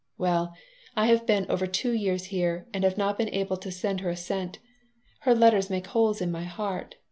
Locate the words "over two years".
1.47-2.23